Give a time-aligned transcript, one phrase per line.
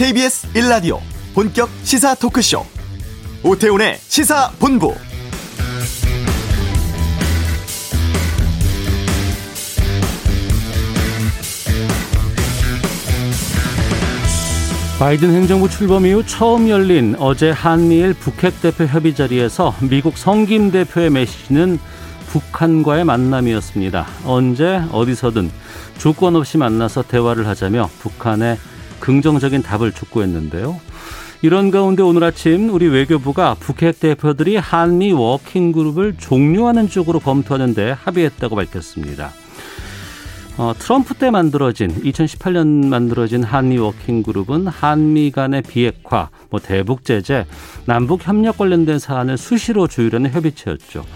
[0.00, 0.98] KBS 1라디오
[1.34, 2.64] 본격 시사 토크쇼
[3.44, 4.94] 오태훈의 시사본부
[14.98, 21.10] 바이든 행정부 출범 이후 처음 열린 어제 한미일 북핵 대표 협의 자리에서 미국 성김 대표의
[21.10, 21.78] 메시지는
[22.28, 24.06] 북한과의 만남이었습니다.
[24.24, 25.50] 언제 어디서든
[25.98, 28.56] 조건 없이 만나서 대화를 하자며 북한의
[29.00, 30.80] 긍정적인 답을 촉구했는데요.
[31.42, 38.56] 이런 가운데 오늘 아침 우리 외교부가 북핵 대표들이 한미 working group을 종료하는 쪽으로 검토하는데 합의했다고
[38.56, 39.32] 밝혔습니다.
[40.58, 47.46] 어, 트럼프 때 만들어진 2018년 만들어진 한미 working group은 한미 간의 비핵화, 뭐 대북 제재,
[47.86, 51.06] 남북 협력 관련된 사안을 수시로 조율하는 협의체였죠.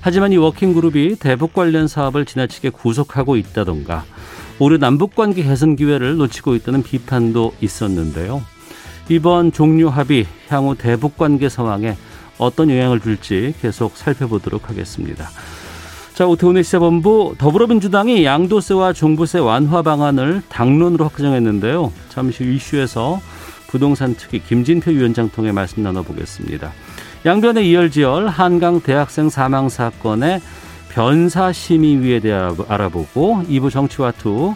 [0.00, 4.04] 하지만 이 working group이 대북 관련 사업을 지나치게 구속하고 있다던가
[4.62, 8.42] 오히려 남북 관계 개선 기회를 놓치고 있다는 비판도 있었는데요.
[9.08, 11.96] 이번 종료 합의 향후 대북 관계 상황에
[12.38, 15.28] 어떤 영향을 줄지 계속 살펴보도록 하겠습니다.
[16.14, 21.92] 자, 오태훈의 시사본부 더불어민주당이 양도세와 종부세 완화 방안을 당론으로 확정했는데요.
[22.08, 23.20] 잠시 이슈에서
[23.66, 26.70] 부동산 특위 김진표 위원장 통해 말씀 나눠보겠습니다.
[27.26, 30.40] 양변의 이열치열 한강 대학생 사망 사건의
[30.94, 32.34] 변사심의위에 대해
[32.68, 34.54] 알아보고 2부 정치와 투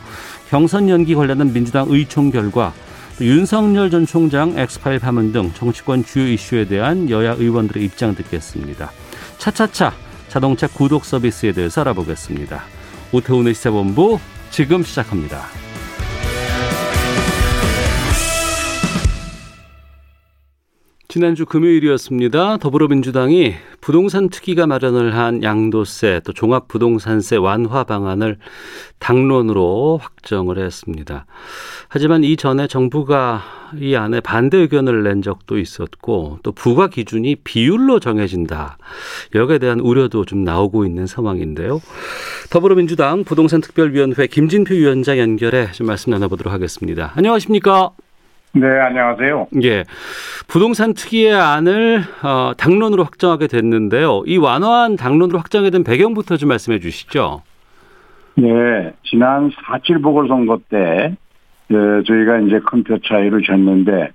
[0.48, 2.72] 경선 연기 관련한 민주당 의총 결과
[3.20, 8.92] 윤석열 전 총장 엑스파일 파문 등 정치권 주요 이슈에 대한 여야 의원들의 입장 듣겠습니다.
[9.38, 9.92] 차차차
[10.28, 12.62] 자동차 구독 서비스에 대해서 알아보겠습니다.
[13.12, 14.18] 오태훈의 시사본부
[14.50, 15.65] 지금 시작합니다.
[21.16, 22.58] 지난주 금요일이었습니다.
[22.58, 28.36] 더불어민주당이 부동산 특위가 마련을 한 양도세 또 종합부동산세 완화 방안을
[28.98, 31.24] 당론으로 확정을 했습니다.
[31.88, 33.40] 하지만 이전에 정부가
[33.80, 38.76] 이 안에 반대 의견을 낸 적도 있었고 또 부과 기준이 비율로 정해진다.
[39.34, 41.80] 여기에 대한 우려도 좀 나오고 있는 상황인데요.
[42.50, 47.14] 더불어민주당 부동산특별위원회 김진표 위원장 연결해 좀 말씀 나눠보도록 하겠습니다.
[47.16, 47.92] 안녕하십니까?
[48.56, 49.48] 네, 안녕하세요.
[49.64, 49.84] 예.
[50.48, 54.22] 부동산 특위의 안을 어, 당론으로 확정하게 됐는데요.
[54.26, 57.42] 이 완화안 당론으로 확정이 된 배경부터 좀 말씀해 주시죠.
[58.36, 58.44] 네,
[59.04, 61.16] 지난 4.7 보궐선거 때
[61.70, 61.74] 예,
[62.06, 64.10] 저희가 이제 큰 표 차이를 졌는데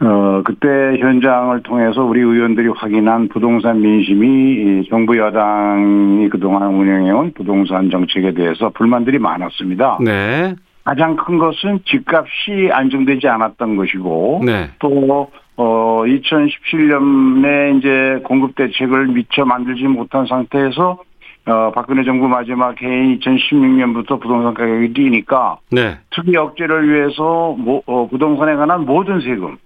[0.00, 0.66] 어, 그때
[1.00, 9.18] 현장을 통해서 우리 의원들이 확인한 부동산 민심이 정부 여당이 그동안 운영해온 부동산 정책에 대해서 불만들이
[9.18, 9.98] 많았습니다.
[10.04, 10.54] 네.
[10.88, 14.70] 가장 큰 것은 집값이 안정되지 않았던 것이고 네.
[14.78, 20.98] 또 어, 2017년에 이제 공급 대책을 미처 만들지 못한 상태에서
[21.44, 25.98] 어, 박근혜 정부 마지막 해인 2016년부터 부동산 가격이 뛰니까 네.
[26.08, 29.58] 투기 억제를 위해서 모, 어, 부동산에 관한 모든 세금,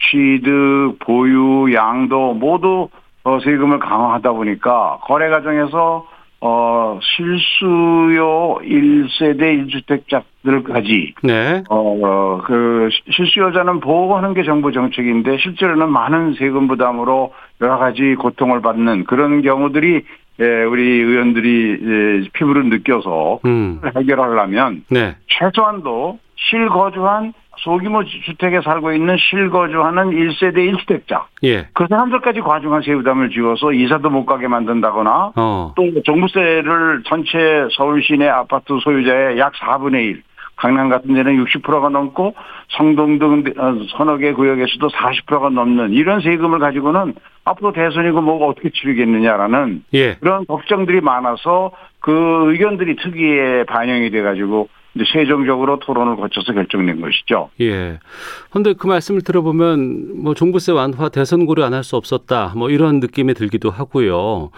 [0.00, 2.88] 취득, 보유, 양도 모두
[3.24, 6.06] 어, 세금을 강화하다 보니까 거래 과정에서
[6.42, 11.62] 어, 실수요 1세대 1주택자들까지, 네.
[11.68, 19.04] 어, 그, 실수요자는 보호하는 게 정부 정책인데, 실제로는 많은 세금 부담으로 여러 가지 고통을 받는
[19.04, 20.02] 그런 경우들이,
[20.40, 21.78] 예, 우리 의원들이,
[22.24, 23.80] 예, 피부를 느껴서, 음.
[23.94, 25.16] 해결하려면, 네.
[25.26, 31.24] 최소한도 실거주한 소규모 주택에 살고 있는 실거주하는 1세대 1주택자.
[31.44, 31.68] 예.
[31.72, 35.72] 그 사람들까지 과중한 세부 담을 지워서 이사도 못 가게 만든다거나 어.
[35.76, 40.22] 또 종부세를 전체 서울 시내 아파트 소유자의 약 4분의 1,
[40.56, 42.34] 강남 같은 데는 60%가 넘고
[42.68, 48.70] 성동 등 어, 서너 개 구역에서도 40%가 넘는 이런 세금을 가지고는 앞으로 대선이고 뭐가 어떻게
[48.70, 50.14] 치르겠느냐라는 예.
[50.16, 57.50] 그런 걱정들이 많아서 그 의견들이 특위에 반영이 돼가지고 이제 최종적으로 토론을 거쳐서 결정된 것이죠.
[57.60, 57.98] 예.
[58.50, 62.52] 근데 그 말씀을 들어보면 뭐 종부세 완화 대선 고려 안 할 수 없었다.
[62.56, 64.50] 뭐 이런 느낌이 들기도 하고요.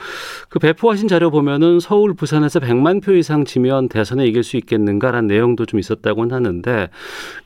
[0.48, 5.66] 그 배포하신 자료 보면은 서울 부산에서 100만 표 이상 지면 대선에 이길 수 있겠는가라는 내용도
[5.66, 6.88] 좀 있었다고는 하는데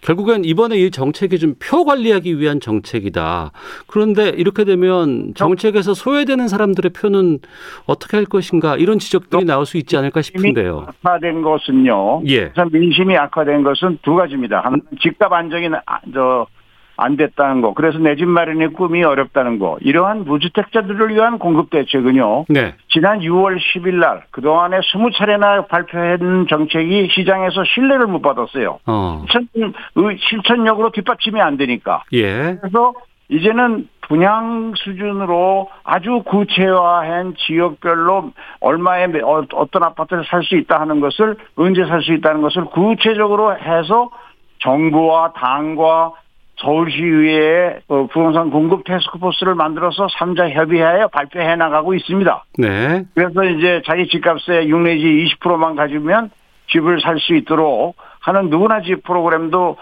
[0.00, 3.50] 결국엔 이번에 이 정책이 좀 표 관리하기 위한 정책이다.
[3.86, 7.40] 그런데 이렇게 되면 정책에서 소외되는 사람들의 표는
[7.86, 10.86] 어떻게 할 것인가 이런 지적들이 나올 수 있지 않을까 싶은데요.
[11.02, 12.22] 악화된 것은요.
[12.28, 12.50] 예.
[12.78, 14.58] 민심이 악화된 것은 두 가지입니다.
[14.58, 16.46] 하나는 집값 안정이 아- 저,
[16.98, 17.74] 안 됐다는 거.
[17.74, 19.76] 그래서 내 집 마련의 꿈이 어렵다는 거.
[19.82, 22.46] 이러한 무주택자들을 위한 공급 대책은요.
[22.48, 22.74] 네.
[22.88, 28.78] 지난 6월 10일 날 그동안에 20차례나 발표한 정책이 시장에서 신뢰를 못 받았어요.
[28.86, 29.24] 어.
[29.30, 29.74] 실천,
[30.18, 32.02] 실천력으로 뒷받침이 안 되니까.
[32.14, 32.56] 예.
[32.62, 32.94] 그래서
[33.28, 38.30] 이제는 분양 수준으로 아주 구체화한 지역별로
[38.60, 42.66] 얼마에 매- 어- 어떤 아파트를 살 수 있다 하는 것을 언제 살 수 있다는 것을
[42.66, 44.10] 구체적으로 해서
[44.60, 46.12] 정부와 당과
[46.58, 52.44] 서울시의회에 어, 부동산 공급 테스크포스를 만들어서 3자 협의하여 발표해 나가고 있습니다.
[52.58, 53.04] 네.
[53.14, 55.04] 그래서 이제 자기 집값의 6 내지
[55.40, 56.30] 20%만 가지면
[56.68, 59.76] 집을 살 수 있도록 하는 누구나 집 프로그램도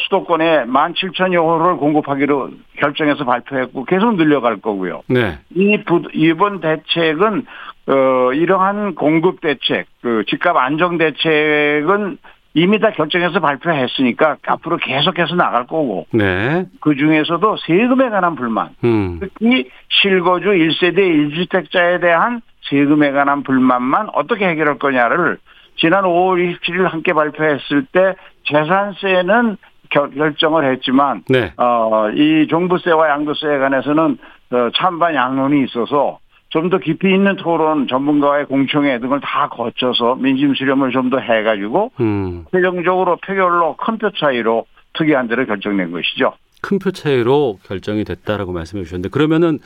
[0.00, 5.02] 수도권에 17,000여 호를 공급하기로 결정해서 발표했고 계속 늘려갈 거고요.
[5.06, 5.38] 네.
[5.54, 7.46] 이 부, 이번 대책은
[7.86, 12.18] 어 이러한 공급 대책, 그 집값 안정 대책은
[12.54, 16.08] 이미 다 결정해서 발표했으니까 앞으로 계속해서 나갈 거고.
[16.12, 16.64] 네.
[16.80, 18.70] 그 중에서도 세금에 관한 불만.
[18.82, 19.20] 음.
[19.20, 25.38] 특히 실거주 1세대 1주택자에 대한 세금에 관한 불만만 어떻게 해결할 거냐를
[25.76, 29.56] 지난 5월 27일 함께 발표했을 때 재산세는
[29.90, 31.52] 결정을 했지만 네.
[31.56, 34.18] 어, 이 종부세와 양도세에 관해서는
[34.50, 36.18] 어, 찬반 양론이 있어서
[36.50, 41.90] 좀 더 깊이 있는 토론, 전문가와의 공청회 등을 다 거쳐서 민심 수렴을 좀 더 해가지고
[42.00, 42.44] 음.
[42.52, 46.32] 최종적으로 표결로 큰 표 차이로 특이한 대로 결정된 것이죠.
[46.64, 49.58] 큰 표 차이로 결정이 됐다라고 말씀해 주셨는데 그러면은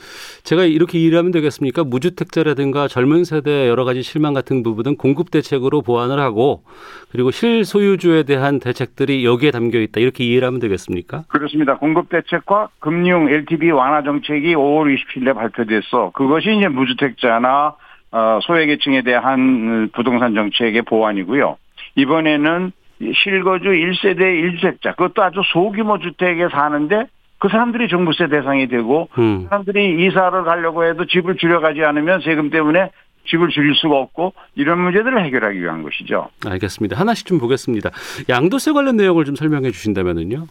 [0.43, 1.85] 제가 이렇게 이해하면 되겠습니까?
[1.85, 6.63] 무주택자라든가 젊은 세대 여러 가지 실망 같은 부분은 공급 대책으로 보완을 하고
[7.09, 11.23] 그리고 실소유주에 대한 대책들이 여기에 담겨 있다 이렇게 이해를 하면 되겠습니까?
[11.29, 11.77] 그렇습니다.
[11.77, 16.11] 공급 대책과 금융 LTV 완화 정책이 5월 27일에 발표됐어.
[16.13, 17.75] 그것이 이제 무주택자나
[18.11, 21.55] 어, 소외계층에 대한 부동산 정책의 보완이고요.
[21.95, 27.05] 이번에는 실거주 1세대 1주택자 그것도 아주 소규모 주택에 사는데
[27.39, 29.43] 그 사람들이 종부세 대상이 되고 음.
[29.43, 32.91] 그 사람들이 이사를 가려고 해도 집을 줄여가지 않으면 세금 때문에
[33.27, 36.29] 집을 줄일 수가 없고 이런 문제들을 해결하기 위한 것이죠.
[36.45, 36.99] 알겠습니다.
[36.99, 37.91] 하나씩 좀 보겠습니다.
[38.27, 40.47] 양도세 관련 내용을 좀 설명해 주신다면은요.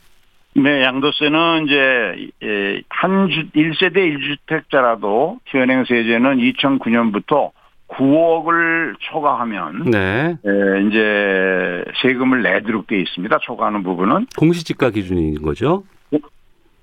[0.54, 7.50] 네, 양도세는 이제 한 주, 1세대 1주택자라도 현행 세제는 2009년부터
[7.88, 10.36] 9억을 초과하면 네.
[10.44, 13.38] 에, 이제 세금을 내도록 되어 있습니다.
[13.42, 15.84] 초과하는 부분은 공시지가 기준인 거죠?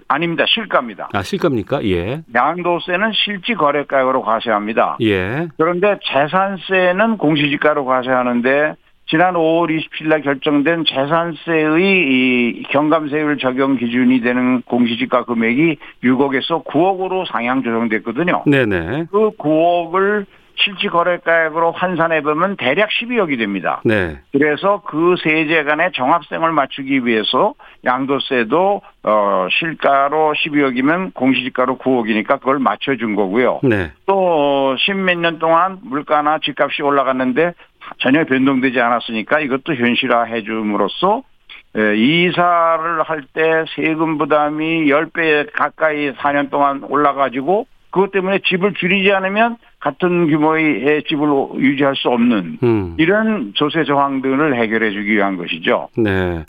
[0.08, 0.46] 아닙니다.
[0.48, 1.10] 실가입니다.
[1.14, 1.84] 아 실가입니까?
[1.86, 2.22] 예.
[2.34, 4.98] 양도세는 실지 거래가액으로 과세합니다.
[5.02, 5.48] 예.
[5.58, 8.76] 그런데 재산세는 공시지가로 과세하는데
[9.08, 17.26] 지난 5월 27일 날 결정된 재산세의 이 경감세율 적용 기준이 되는 공시지가 금액이 6억에서 9억으로
[17.32, 18.44] 상향 조정됐거든요.
[18.48, 19.06] 네네.
[19.12, 20.26] 그 9억을
[20.58, 23.82] 실지 거래가액으로 환산해 보면 대략 12억이 됩니다.
[23.84, 24.20] 네.
[24.32, 27.54] 그래서 그 세제 간의 정합성을 맞추기 위해서
[27.84, 33.60] 양도세도 어 실가로 12억이면 공시지가로 9억이니까 그걸 맞춰준 거고요.
[33.64, 33.92] 네.
[34.06, 37.54] 또 십몇 년 동안 물가나 집값이 올라갔는데
[38.00, 41.22] 전혀 변동되지 않았으니까 이것도 현실화해 줌으로써
[41.76, 49.56] 이사를 할 때 세금 부담이 10배 가까이 4년 동안 올라가지고 그것 때문에 집을 줄이지 않으면
[49.80, 52.96] 같은 규모의 집을 유지할 수 없는 음.
[52.98, 55.88] 이런 조세 저항 등을 해결해 주기 위한 것이죠.
[55.96, 56.44] 네.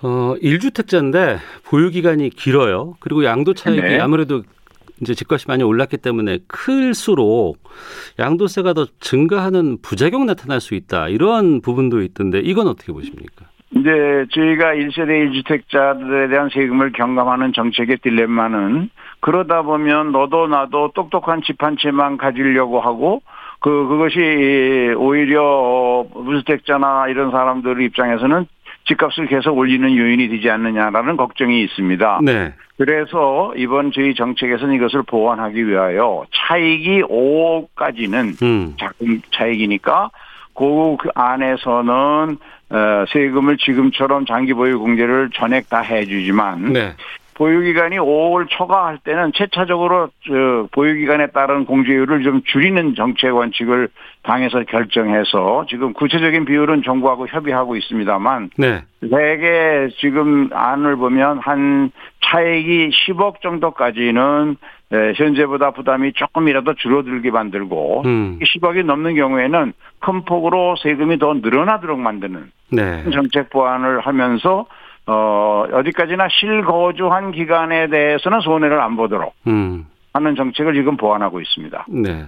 [0.00, 1.36] 어, 1주택자인데
[1.68, 2.94] 보유 기간이 길어요.
[3.00, 4.00] 그리고 양도 차익이 네.
[4.00, 4.42] 아무래도
[5.02, 7.58] 이제 집값이 많이 올랐기 때문에 클수록
[8.18, 11.10] 양도세가 더 증가하는 부작용 나타날 수 있다.
[11.10, 13.44] 이런 부분도 있던데 이건 어떻게 보십니까?
[13.76, 13.90] 이제
[14.30, 18.88] 저희가 1세대 1주택자들에 대한 세금을 경감하는 정책의 딜레마는
[19.24, 23.22] 그러다 보면 너도 나도 똑똑한 집 한 채만 가지려고 하고
[23.58, 28.46] 그 그것이 오히려 무주택자나 이런 사람들 입장에서는
[28.86, 32.20] 집값을 계속 올리는 요인이 되지 않느냐라는 걱정이 있습니다.
[32.22, 32.52] 네.
[32.76, 38.74] 그래서 이번 저희 정책에서는 이것을 보완하기 위하여 차익이 5억까지는 음.
[38.78, 40.10] 자금 차익이니까
[40.52, 42.36] 그 안에서는
[42.70, 46.94] 어, 세금을 지금처럼 장기 보유 공제를 전액 다 해주지만 네.
[47.34, 53.88] 보유기간이 5월 초과할 때는 최차적으로 저 보유기간에 따른 공제율을 좀 줄이는 정책 원칙을
[54.22, 58.82] 당에서 결정해서 지금 구체적인 비율은 정부하고 협의하고 있습니다만 네.
[59.00, 61.90] 대개 지금 안을 보면 한
[62.24, 64.56] 차액이 10억 정도까지는
[64.92, 68.38] 에, 현재보다 부담이 조금이라도 줄어들게 만들고 음.
[68.42, 73.10] 10억이 넘는 경우에는 큰 폭으로 세금이 더 늘어나도록 만드는 네.
[73.10, 74.66] 정책 보완을 하면서
[75.06, 79.86] 어 어디까지나 실거주한 기간에 대해서는 손해를 안 보도록 음.
[80.12, 81.86] 하는 정책을 지금 보완하고 있습니다.
[81.88, 82.26] 네.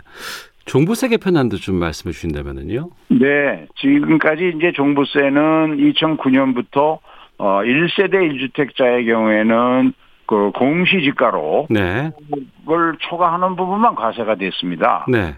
[0.67, 2.91] 종부세 개편안도 좀 말씀해 주신다면은요.
[3.09, 6.99] 네, 지금까지 이제 종부세는 2009년부터
[7.39, 9.93] 어 1세대 1주택자의 경우에는
[10.27, 12.11] 그 공시지가로 네.
[12.61, 15.07] 그걸 초과하는 부분만 과세가 됐습니다.
[15.09, 15.37] 네.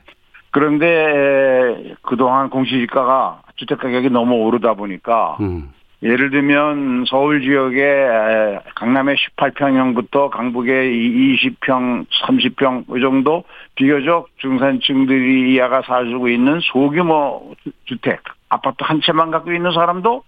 [0.51, 5.71] 그런데 그동안 공시지가가 주택 가격이 너무 오르다 보니까 음.
[6.03, 16.29] 예를 들면 서울 지역의 강남의 18평형부터 강북의 20평, 30평 이 정도 비교적 중산층들이 이하가 살고
[16.29, 17.55] 있는 소규모
[17.87, 20.23] 주택 아파트 한 채만 갖고 있는 사람도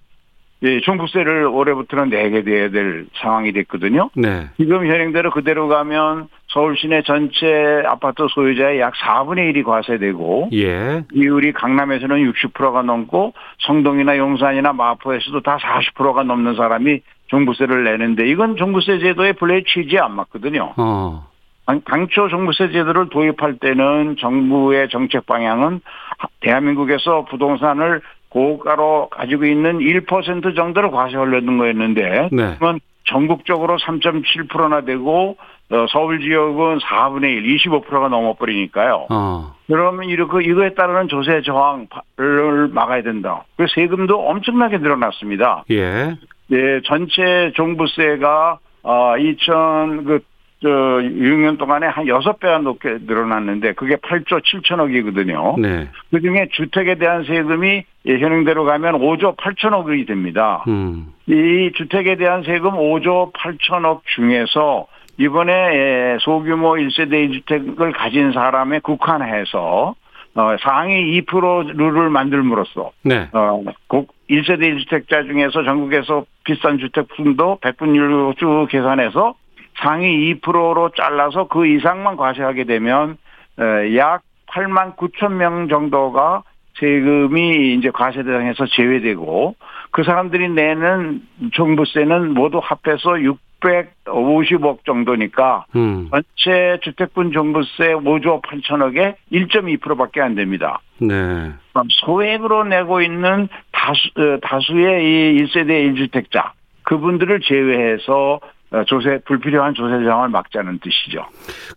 [0.63, 4.11] 예, 종부세를 올해부터는 내게 돼야 될 상황이 됐거든요.
[4.15, 4.51] 네.
[4.59, 11.05] 지금 현행대로 그대로 가면 서울 시내 전체 아파트 소유자의 약 4분의 1이 과세되고 예.
[11.13, 18.99] 이율이 강남에서는 60%가 넘고 성동이나 용산이나 마포에서도 다 40%가 넘는 사람이 종부세를 내는데 이건 종부세
[18.99, 20.75] 제도의 본래 취지에 안 맞거든요.
[20.77, 21.29] 어.
[21.67, 25.81] 당- 당초 종부세 제도를 도입할 때는 정부의 정책 방향은
[26.19, 32.57] 하- 대한민국에서 부동산을 고가로 가지고 있는 1% 정도를 과세하려는 거였는데 네.
[32.59, 35.45] 그러면 전국적으로 3.7%나 되고 어,
[35.91, 39.07] 서울 지역은 4분의 1, 25%가 넘어버리니까요.
[39.11, 39.55] 어.
[39.69, 43.45] 그러면 이렇게 이거에 따르는 조세 저항을 막아야 된다.
[43.57, 45.65] 그 세금도 엄청나게 늘어났습니다.
[45.71, 46.17] 예.
[46.53, 50.21] 예, 전체 종부세가 어 2000, 그,
[50.63, 55.59] 저, 6년 동안에 한 6배가 넘게 늘어났는데, 그게 8조 7천억이거든요.
[55.61, 55.89] 네.
[56.11, 60.65] 그 중에 주택에 대한 세금이 예, 현행대로 가면 5조 8천억이 됩니다.
[60.69, 61.13] 음.
[61.27, 64.87] 이 주택에 대한 세금 5조 8천억 중에서
[65.21, 69.95] 이번에 예, 소규모 1세대 1주택을 가진 사람에 국한해서
[70.35, 73.29] 어, 상위 2% 룰을 만들므로써 네.
[73.35, 79.35] 어, 국 1세대 1주택자 중에서 전국에서 비싼 주택품도 백분율로 쭉 계산해서
[79.83, 83.19] 상위 2%로 잘라서 그 이상만 과세하게 되면
[83.59, 86.45] 에, 약 8만 9천 명 정도가
[86.79, 89.55] 세금이 이제 과세 대상에서 제외되고
[89.91, 91.21] 그 사람들이 내는
[91.53, 93.23] 종부세는 모두 합해서
[93.61, 96.11] 650억 정도니까 음.
[96.11, 100.81] 전체 주택분 종부세 5조 8천억에 1.2%밖에 안 됩니다.
[100.99, 101.53] 네.
[101.73, 106.51] 그럼 소액으로 내고 있는 다수, 어, 다수의 이 1세대 1주택자
[106.83, 111.25] 그분들을 제외해서 어, 조세 불필요한 조세 저항을 막자는 뜻이죠.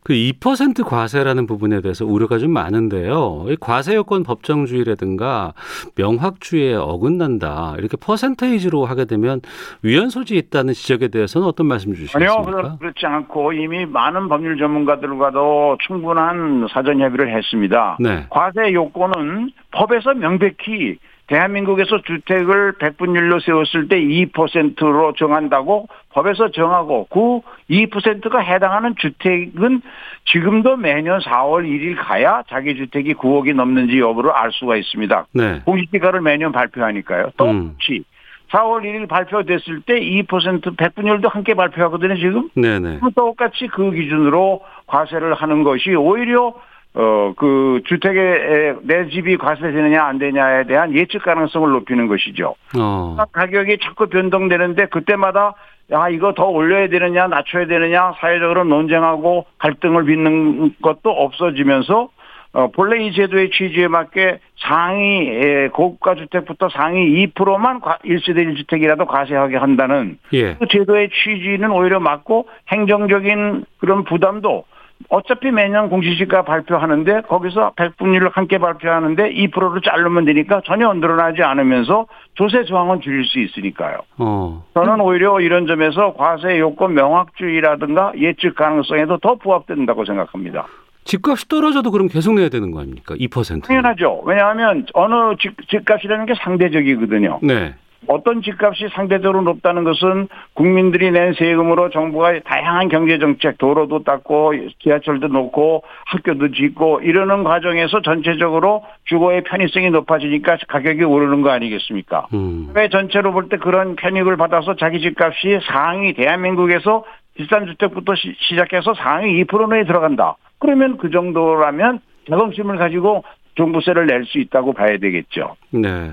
[0.04, 3.46] 그 2% 과세라는 부분에 대해서 우려가 좀 많은데요.
[3.50, 5.54] 이 과세 요건 법정주의라든가
[5.96, 7.76] 명확주의에 어긋난다.
[7.80, 9.42] 이렇게 퍼센테이지로 하게 되면
[9.82, 12.44] 위헌 소지 있다는 지적에 대해서는 어떤 말씀 아니요, 주시겠습니까?
[12.52, 17.98] 그렇- 그렇지 않고 이미 많은 법률 전문가들과도 충분한 사전 협의를 했습니다.
[18.00, 18.26] 네.
[18.30, 20.98] 과세 요건은 법에서 명백히
[21.28, 27.40] 대한민국에서 주택을 백분율로 세웠을 때 2%로 정한다고 법에서 정하고 그
[27.70, 29.82] 2%가 해당하는 주택은
[30.26, 35.28] 지금도 매년 4월 1일 가야 자기 주택이 9억이 넘는지 여부를 알 수가 있습니다.
[35.34, 35.62] 네.
[35.66, 37.26] 공시지가를 매년 발표하니까요.
[37.26, 37.32] 음.
[37.38, 38.04] 똑같이
[38.52, 42.50] 4월 1일 발표됐을 때 2% 백분율도 함께 발표하거든요, 지금.
[42.56, 43.00] 네네.
[43.16, 46.54] 똑같이 그 기준으로 과세를 하는 것이 오히려
[46.96, 52.56] 어 그 주택에 에, 내 집이 과세 되느냐 안 되냐에 대한 예측 가능성을 높이는 것이죠.
[52.80, 53.18] 어.
[53.32, 55.56] 가격이 자꾸 변동되는데 그때마다
[55.92, 62.10] 야 이거 더 올려야 되느냐 낮춰야 되느냐 사회적으로 논쟁하고 갈등을 빚는 것도 없어지면서
[62.56, 69.58] 어 본래 이 제도의 취지에 맞게 상위 에, 고가 주택부터 상위 2%만 1세대 1주택이라도 과세하게
[69.58, 70.54] 한다는 예.
[70.54, 74.66] 그 제도의 취지는 오히려 맞고 행정적인 그런 부담도
[75.10, 82.66] 어차피 매년 공시지가 발표하는데 거기서 백분율을 함께 발표하는데 2%를 자르면 되니까 전혀 늘어나지 않으면서 조세
[82.66, 84.00] 저항은 줄일 수 있으니까요.
[84.18, 84.64] 어.
[84.74, 90.68] 저는 오히려 이런 점에서 과세 요건 명확주의라든가 예측 가능성에도 더 부합된다고 생각합니다.
[91.06, 93.16] 집값이 떨어져도 그럼 계속 내야 되는 거 아닙니까?
[93.16, 93.64] 2%.
[93.66, 94.22] 당연하죠.
[94.26, 97.40] 왜냐하면 어느 집, 집값이라는 게 상대적이거든요.
[97.42, 97.76] 네.
[98.08, 105.28] 어떤 집값이 상대적으로 높다는 것은 국민들이 낸 세금으로 정부가 다양한 경제 정책, 도로도 닦고 지하철도
[105.28, 112.28] 놓고 학교도 짓고 이러는 과정에서 전체적으로 주거의 편의성이 높아지니까 가격이 오르는 거 아니겠습니까?
[112.34, 112.70] 음.
[112.76, 117.04] 왜 전체로 볼 때 그런 편익을 받아서 자기 집값이 상위 대한민국에서
[117.36, 120.36] 비싼 주택부터 시, 시작해서 상위 2% 내에 들어간다.
[120.60, 123.24] 그러면 그 정도라면 자긍심을 가지고
[123.56, 125.56] 종부세를 낼 수 있다고 봐야 되겠죠.
[125.72, 126.12] 네.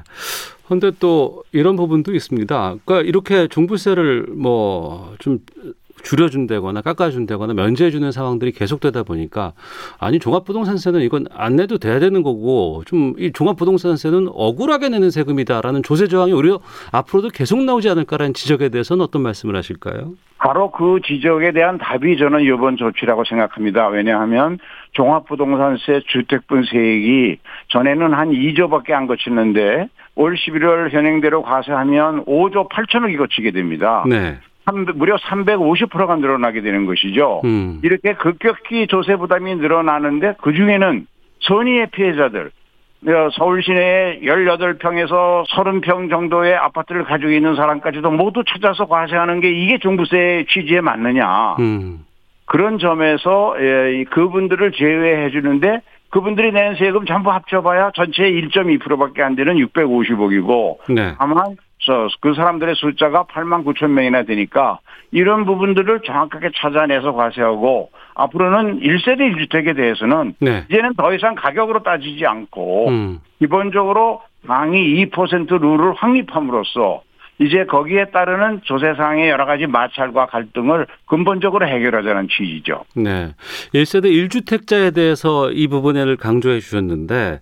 [0.70, 2.76] 근데 또 이런 부분도 있습니다.
[2.84, 5.38] 그러니까 이렇게 종부세를 뭐 좀
[6.02, 9.52] 줄여준다거나 깎아준다거나 면제해주는 상황들이 계속되다 보니까
[9.98, 16.06] 아니 종합부동산세는 이건 안 내도 돼야 되는 거고 좀 이 종합부동산세는 억울하게 내는 세금이다라는 조세
[16.08, 16.60] 저항이 오히려
[16.92, 20.12] 앞으로도 계속 나오지 않을까라는 지적에 대해서는 어떤 말씀을 하실까요?
[20.38, 23.88] 바로 그 지적에 대한 답이 저는 이번 조치라고 생각합니다.
[23.88, 24.58] 왜냐하면
[24.92, 27.36] 종합부동산세 주택분세액이
[27.68, 34.04] 전에는 한 2조밖에 안 거치는데 올 11월 현행대로 과세하면 5조 8천억이 거치게 됩니다.
[34.08, 34.38] 네.
[34.94, 37.40] 무려 350%가 늘어나게 되는 것이죠.
[37.44, 37.80] 음.
[37.82, 41.06] 이렇게 급격히 조세 부담이 늘어나는데 그 중에는
[41.40, 42.50] 선의의 피해자들,
[43.06, 49.78] 어, 서울 시내에 18평에서 30평 정도의 아파트를 가지고 있는 사람까지도 모두 찾아서 과세하는 게 이게
[49.78, 51.56] 종부세 취지에 맞느냐.
[51.58, 52.04] 음.
[52.44, 59.56] 그런 점에서 예, 그분들을 제외해 주는데 그분들이 내는 세금 전부 합쳐봐야 전체의 1.2%밖에 안 되는
[59.56, 61.14] 650억이고 네.
[61.18, 61.56] 다만
[62.20, 64.80] 그 사람들의 숫자가 8만 9천 명이나 되니까
[65.12, 70.64] 이런 부분들을 정확하게 찾아내서 과세하고 앞으로는 1세대 1주택에 대해서는 네.
[70.70, 73.20] 이제는 더 이상 가격으로 따지지 않고 음.
[73.38, 77.02] 기본적으로 당이 2% 룰을 확립함으로써
[77.40, 82.84] 이제 거기에 따르는 조세상의 여러 가지 마찰과 갈등을 근본적으로 해결하자는 취지죠.
[82.94, 83.34] 네.
[83.74, 87.40] 1세대 1주택자에 대해서 이 부분을 강조해 주셨는데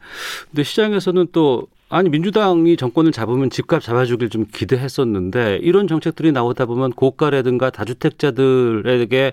[0.51, 6.93] 근데 시장에서는 또 아니 민주당이 정권을 잡으면 집값 잡아주길 좀 기대했었는데 이런 정책들이 나오다 보면
[6.93, 9.33] 고가라든가 다주택자들에게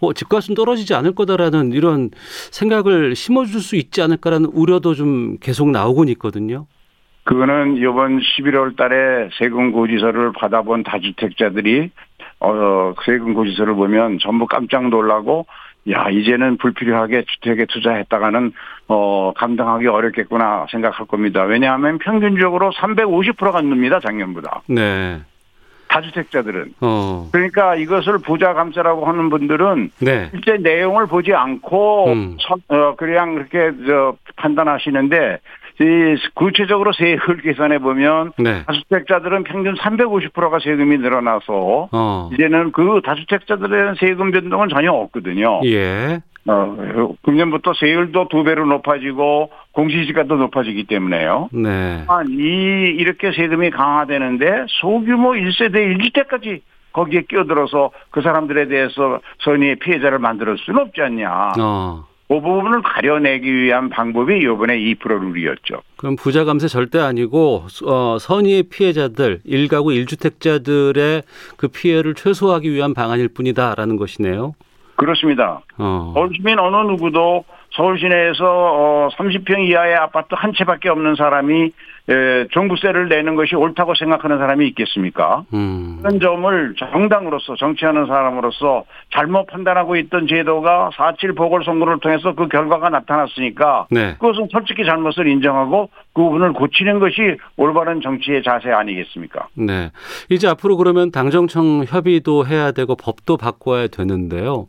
[0.00, 2.10] 어, 집값은 떨어지지 않을 거다라는 이런
[2.52, 6.66] 생각을 심어줄 수 있지 않을까라는 우려도 좀 계속 나오곤 있거든요.
[7.24, 11.90] 그거는 이번 11월 달에 세금 고지서를 받아본 다주택자들이
[12.40, 15.46] 어 세금 고지서를 보면 전부 깜짝 놀라고
[15.90, 18.52] 야 이제는 불필요하게 주택에 투자했다가는
[18.88, 21.42] 어 감당하기 어렵겠구나 생각할 겁니다.
[21.44, 24.62] 왜냐하면 평균적으로 350%가 늡니다 작년보다.
[24.68, 25.20] 네.
[25.88, 26.74] 다주택자들은.
[26.80, 27.28] 어.
[27.32, 30.28] 그러니까 이것을 부자 감세라고 하는 분들은 네.
[30.32, 32.36] 실제 내용을 보지 않고 음.
[32.40, 35.63] 선- 어 그냥 그렇게 저 판단하시는데 이
[36.34, 38.64] 구체적으로 세율 계산해 보면 네.
[38.64, 42.30] 다주택자들은 평균 350%가 세금이 늘어나서 어.
[42.32, 45.60] 이제는 그 다주택자들의 세금 변동은 전혀 없거든요.
[45.64, 46.20] 예.
[46.46, 51.48] 어, 금년부터 세율도 두 배로 높아지고 공시지가도 높아지기 때문에요.
[51.52, 52.04] 네.
[52.06, 56.60] 아, 이 이렇게 세금이 강화되는데 소규모 1세대 1주택까지
[56.92, 61.52] 거기에 끼어들어서 그 사람들에 대해서 선의의 피해자를 만들 수는 없지 않냐.
[61.58, 62.04] 어.
[62.28, 65.82] 그 부분을 가려내기 위한 방법이 이번에 2% 룰이었죠.
[65.96, 71.22] 그럼 부자 감세 절대 아니고 어, 선의의 피해자들, 일가구 일주택자들의
[71.56, 74.54] 그 피해를 최소화하기 위한 방안일 뿐이다라는 것이네요.
[74.96, 75.60] 그렇습니다.
[75.76, 76.14] 어.
[76.34, 77.44] 시민 어느 누구도
[77.76, 81.72] 서울 시내에서 어 30평 이하의 아파트 한 채밖에 없는 사람이
[82.06, 85.44] 에, 종부세를 내는 것이 옳다고 생각하는 사람이 있겠습니까?
[85.54, 85.98] 음.
[86.02, 93.86] 그런 점을 정당으로서 정치하는 사람으로서 잘못 판단하고 있던 제도가 4.7 보궐선거를 통해서 그 결과가 나타났으니까
[93.90, 94.14] 네.
[94.18, 99.48] 그것은 솔직히 잘못을 인정하고 그 부분을 고치는 것이 올바른 정치의 자세 아니겠습니까?
[99.54, 99.90] 네.
[100.28, 104.66] 이제 앞으로 그러면 당정청 협의도 해야 되고 법도 바꿔야 되는데요.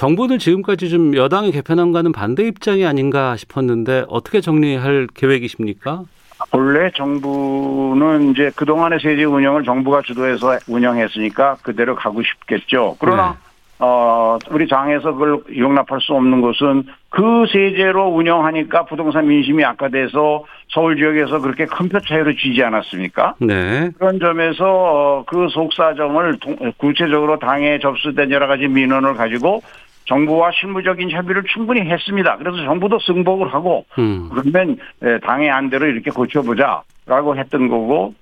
[0.00, 6.02] 정부는 지금까지 좀 여당의 개편안과는 반대 입장이 아닌가 싶었는데 어떻게 정리할 계획이십니까?
[6.50, 12.96] 본래 정부는 이제 그동안의 세제 운영을 정부가 주도해서 운영했으니까 그대로 가고 싶겠죠.
[13.00, 13.46] 그러나 네.
[13.78, 20.96] 어 우리 당에서 그걸 용납할 수 없는 것은 그 세제로 운영하니까 부동산 민심이 악화돼서 서울
[20.96, 23.34] 지역에서 그렇게 큰 표 차이로 지지 않았습니까?
[23.40, 23.90] 네.
[23.98, 29.62] 그런 점에서 어, 그 속사정을 동- 구체적으로 당에 접수된 여러 가지 민원을 가지고
[30.06, 32.36] 정부와 실무적인 협의를 충분히 했습니다.
[32.38, 34.30] 그래서 정부도 승복을 하고 음.
[34.30, 38.14] 그러면 에, 당의 안대로 이렇게 고쳐보자라고 했던 거고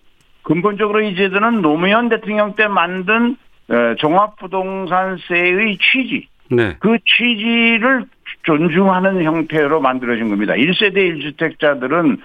[0.42, 3.36] 근본적으로 이 제도는 노무현 대통령 때 만든
[3.70, 6.76] 에, 종합부동산세의 취지 네.
[6.80, 8.04] 그 취지를
[8.42, 10.54] 존중하는 형태로 만들어진 겁니다.
[10.54, 12.18] 1세대 1주택자들은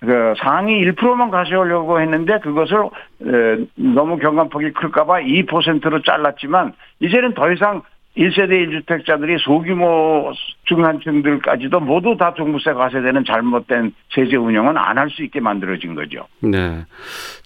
[0.00, 2.84] 그 상위 1%만 가져오려고 했는데 그것을
[3.22, 7.82] 에, 너무 경감폭이 클까봐 2%로 잘랐지만 이제는 더 이상
[8.16, 10.32] 1세대 1주택자들이 소규모
[10.64, 16.26] 중산층들까지도 모두 다 종부세 과세되는 잘못된 세제 운영은 안 할 수 있게 만들어진 거죠.
[16.40, 16.84] 네.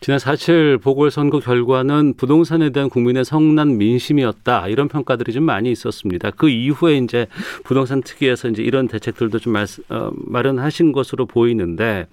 [0.01, 4.69] 지난 4.7 보궐선거 결과는 부동산에 대한 국민의 성난 민심이었다.
[4.69, 6.31] 이런 평가들이 좀 많이 있었습니다.
[6.31, 7.27] 그 이후에 이제
[7.65, 12.07] 부동산 특위에서 이제 이런 대책들도 좀 말, 어, 마련하신 것으로 보이는데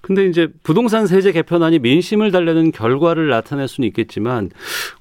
[0.00, 4.48] 근데 이제 부동산 세제 개편안이 민심을 달래는 결과를 나타낼 수는 있겠지만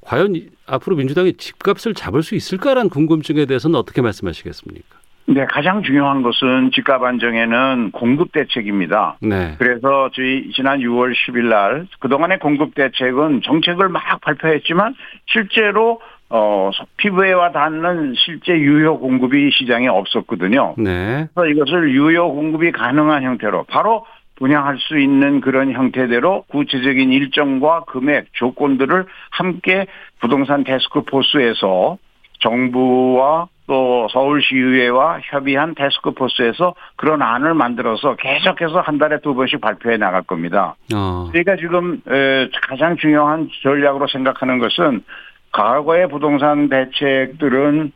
[0.01, 5.01] 과연 이- 앞으로 민주당이 집값을 잡을 수 있을까라는 궁금증에 대해서는 어떻게 말씀하시겠습니까?
[5.27, 9.17] 네, 가장 중요한 것은 집값 안정에는 공급 대책입니다.
[9.21, 9.55] 네.
[9.59, 14.95] 그래서 저희 지난 6월 10일 날 그동안의 공급 대책은 정책을 막 발표했지만
[15.27, 20.75] 실제로 어 피부에와 닿는 실제 유효 공급이 시장에 없었거든요.
[20.77, 21.27] 네.
[21.33, 24.05] 그래서 이것을 유효 공급이 가능한 형태로 바로
[24.41, 29.85] 분양할 수 있는 그런 형태대로 구체적인 일정과 금액 조건들을 함께
[30.19, 31.99] 부동산 데스크 포스에서
[32.39, 39.97] 정부와 또 서울시의회와 협의한 데스크 포스에서 그런 안을 만들어서 계속해서 한 달에 두 번씩 발표해
[39.97, 40.75] 나갈 겁니다.
[40.91, 41.29] 어.
[41.33, 45.03] 저희가 지금 에, 가장 중요한 전략으로 생각하는 것은
[45.51, 47.91] 과거의 부동산 대책들은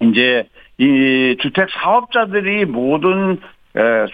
[0.00, 3.57] 이제 이 주택 사업자들이 모든 에,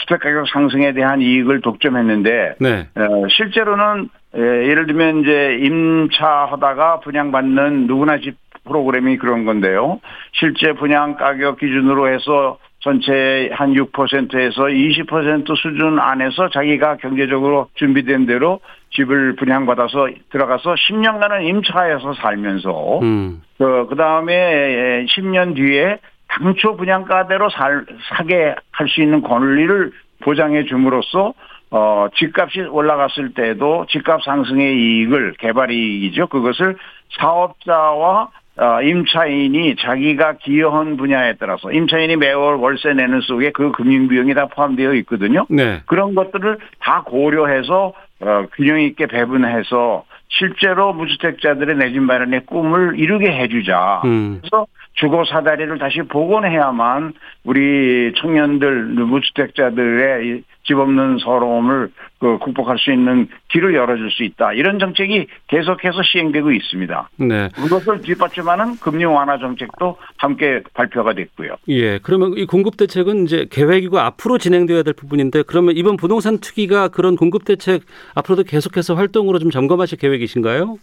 [0.01, 2.89] 주택 가격 상승에 대한 이익을 독점했는데 네.
[2.95, 10.01] 어, 실제로는 에, 예를 들면 이제 임차하다가 분양받는 누구나 집 프로그램이 그런 건데요.
[10.33, 18.61] 실제 분양 가격 기준으로 해서 전체 한 6%에서 20% 수준 안에서 자기가 경제적으로 준비된 대로
[18.91, 23.43] 집을 분양받아서 들어가서 10년간은 임차해서 살면서 음.
[23.57, 25.99] 그, 그 다음에 10년 뒤에
[26.39, 31.35] 당초 분양가대로 살, 사게 할 수 있는 권리를 보장해 줌으로써
[31.71, 36.29] 어, 집값이 올라갔을 때도 집값 상승의 이익을 개발 이익이죠.
[36.29, 36.77] 그것을
[37.19, 44.33] 사업자와 어, 임차인이 자기가 기여한 분야에 따라서 임차인이 매월 월세 내는 속에 그 금융 비용이
[44.35, 45.47] 다 포함되어 있거든요.
[45.49, 45.81] 네.
[45.87, 53.27] 그런 것들을 다 고려해서 어, 균형 있게 배분해서 실제로 무주택자들의 내 집 마련의 꿈을 이루게
[53.33, 54.03] 해주자.
[54.05, 54.39] 음.
[54.41, 63.29] 그래서 주거 사다리를 다시 복원해야만 우리 청년들 무주택자들의 집 없는 서러움을 그 극복할 수 있는
[63.49, 64.55] 길을 열어줄 수 있다.
[64.55, 67.11] 이런 정책이 계속해서 시행되고 있습니다.
[67.19, 67.49] 네.
[67.55, 71.57] 그것을 뒷받침하는 금융 완화 정책도 함께 발표가 됐고요.
[71.69, 71.99] 예.
[71.99, 77.17] 그러면 이 공급 대책은 이제 계획이고 앞으로 진행되어야 될 부분인데 그러면 이번 부동산 투기가 그런
[77.17, 77.83] 공급 대책
[78.15, 80.79] 앞으로도 계속해서 활동으로 좀 점검하실 계획이신가요?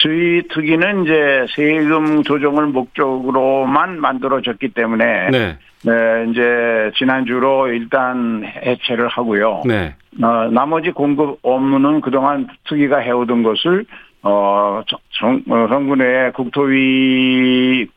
[0.00, 5.58] 저희 특위는 이제 세금 조정을 목적으로만 만들어졌기 때문에 네.
[5.82, 9.62] 네, 이제 지난주로 일단 해체를 하고요.
[9.66, 9.94] 네.
[10.22, 13.84] 어, 나머지 공급 업무는 그동안 특위가 해오던 것을
[14.22, 17.88] 어, 정, 어, 정부의 국토위의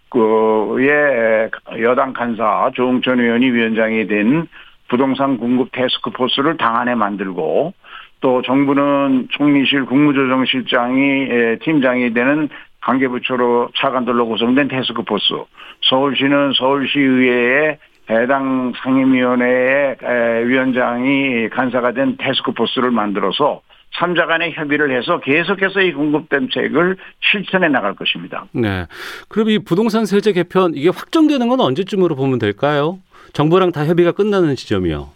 [1.82, 4.48] 여당 간사 조홍천 의원이 위원장이 된
[4.88, 7.74] 부동산 공급 테스크포스를 당 안에 만들고
[8.24, 12.48] 또 정부는 총리실 국무조정실장이 팀장이 되는
[12.80, 15.34] 관계부처로 차관들로 구성된 테스크포스,
[15.82, 17.78] 서울시는 서울시의회의
[18.10, 19.98] 해당 상임위원회의
[20.46, 23.60] 위원장이 간사가 된 테스크포스를 만들어서
[23.98, 28.46] 3자 간의 협의를 해서 계속해서 이 공급대책을 실천해 나갈 것입니다.
[28.54, 28.86] 네.
[29.28, 33.00] 그럼 이 부동산 세제 개편 이게 확정되는 건 언제쯤으로 보면 될까요?
[33.34, 35.10] 정부랑 다 협의가 끝나는 지점이요.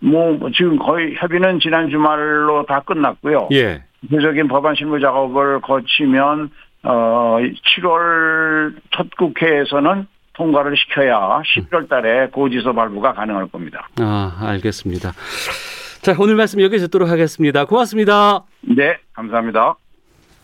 [0.00, 3.48] 뭐 지금 거의 협의는 지난 주말로 다 끝났고요.
[3.52, 3.82] 예.
[4.00, 6.50] 구체적인 법안 실무 작업을 거치면
[6.82, 7.38] 어
[7.78, 13.88] 7월 첫 국회에서는 통과를 시켜야 11월 달에 고지서 발부가 가능할 겁니다.
[13.98, 15.12] 아, 알겠습니다.
[16.02, 17.64] 자, 오늘 말씀 여기서 듣도록 하겠습니다.
[17.64, 18.44] 고맙습니다.
[18.60, 19.76] 네, 감사합니다.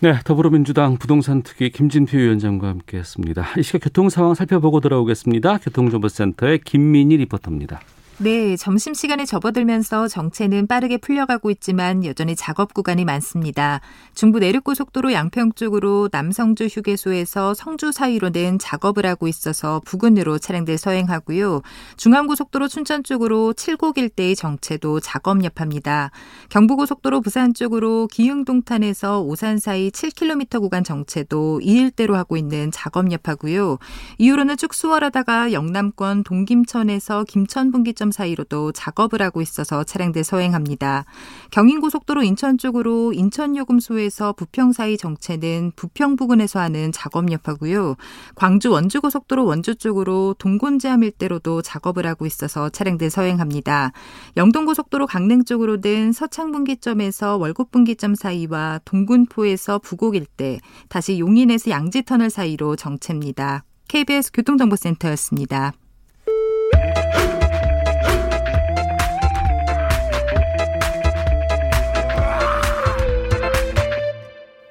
[0.01, 3.45] 네, 더불어민주당 부동산 특위 김진표 위원장과 함께했습니다.
[3.59, 5.59] 이 시각 교통 상황 살펴보고 돌아오겠습니다.
[5.59, 7.81] 교통정보센터의 김민희 리포터입니다.
[8.19, 13.81] 네, 점심시간에 접어들면서 정체는 빠르게 풀려가고 있지만 여전히 작업 구간이 많습니다.
[14.15, 21.63] 중부 내륙고속도로 양평 쪽으로 남성주 휴게소에서 성주 사이로는 작업을 하고 있어서 부근으로 차량들 서행하고요.
[21.97, 26.11] 중앙고속도로 춘천 쪽으로 칠곡 일대의 정체도 작업 여파입니다.
[26.51, 33.79] 경부고속도로 부산 쪽으로 기흥동탄에서 오산 사이 7km 구간 정체도 이 일대로 하고 있는 작업 여파고요.
[34.19, 41.05] 이후로는 쭉 수월하다가 영남권 동김천에서 김천 분기점 사이로도 작업을 하고 있어서 차량들 서행합니다.
[41.51, 47.97] 경인고속도로 인천 쪽으로 인천요금소에서 부평 사이 정체는 부평 부근에서 하는 작업 여파고요.
[48.35, 53.93] 광주 원주고속도로 원주 쪽으로 동곤제암 일대로도 작업을 하고 있어서 차량들 서행합니다.
[54.37, 63.65] 영동고속도로 강릉 쪽으로는 서창분기점에서 월곡분기점 사이와 동군포에서 부곡 일대, 다시 용인에서 양지터널 사이로 정체입니다.
[63.89, 65.75] KBS 교통정보센터였습니다.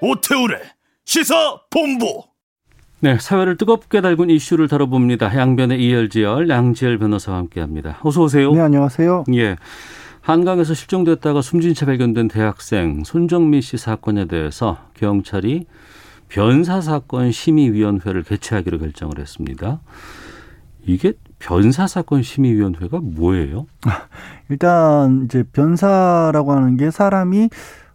[0.02, 0.58] 오태우래
[1.06, 2.24] 시사 본부.
[3.02, 5.36] 네, 사회를 뜨겁게 달군 이슈를 다뤄봅니다.
[5.36, 8.00] 양변의 이열지열 양지열 변호사와 함께합니다.
[8.04, 8.52] 어서 오세요.
[8.52, 9.26] 네, 안녕하세요.
[9.36, 9.56] 예.
[10.22, 15.66] 한강에서 실종됐다가 숨진 채 발견된 대학생 손정민 씨 사건에 대해서 경찰이
[16.30, 19.82] 변사 사건 심의위원회를 개최하기로 결정을 했습니다.
[20.86, 23.66] 이게 변사 사건 심의위원회가 뭐예요?
[24.50, 27.50] 일단 이제 변사라고 하는 게 사람이